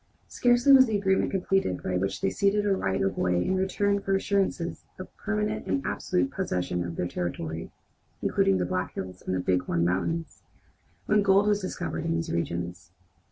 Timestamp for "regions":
12.31-12.89